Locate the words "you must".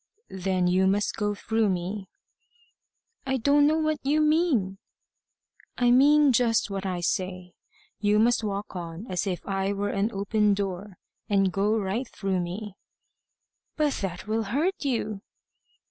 0.65-1.15, 7.99-8.43